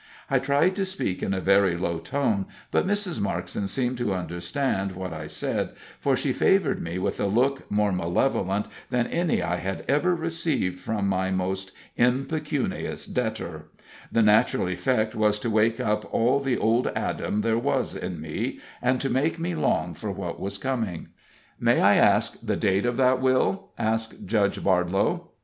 I 0.31 0.39
tried 0.39 0.75
to 0.77 0.83
speak 0.83 1.21
in 1.21 1.31
a 1.31 1.39
very 1.39 1.77
low 1.77 1.99
tone, 1.99 2.47
but 2.71 2.87
Mrs. 2.87 3.19
Markson 3.19 3.67
seemed 3.67 3.99
to 3.99 4.15
understand 4.15 4.93
what 4.95 5.13
I 5.13 5.27
said, 5.27 5.75
for 5.99 6.17
she 6.17 6.33
favored 6.33 6.81
me 6.81 6.97
with 6.97 7.19
a 7.19 7.27
look 7.27 7.69
more 7.69 7.91
malevolent 7.91 8.65
than 8.89 9.05
any 9.05 9.43
I 9.43 9.57
had 9.57 9.85
ever 9.87 10.15
received 10.15 10.79
from 10.79 11.07
my 11.07 11.29
most 11.29 11.71
impecunious 11.97 13.05
debtor; 13.05 13.67
the 14.11 14.23
natural 14.23 14.69
effect 14.69 15.13
was 15.13 15.37
to 15.41 15.51
wake 15.51 15.79
up 15.79 16.11
all 16.11 16.39
the 16.39 16.57
old 16.57 16.87
Adam 16.95 17.41
there 17.41 17.59
was 17.59 17.95
in 17.95 18.19
me, 18.19 18.59
and 18.81 18.99
to 19.01 19.09
make 19.11 19.37
me 19.37 19.53
long 19.53 19.93
for 19.93 20.11
what 20.11 20.39
was 20.39 20.57
coming. 20.57 21.09
"May 21.59 21.79
I 21.79 21.93
ask 21.97 22.39
the 22.41 22.55
date 22.57 22.87
of 22.87 22.97
that 22.97 23.21
will?" 23.21 23.69
asked 23.77 24.25
Judge 24.25 24.63
Bardlow. 24.63 25.27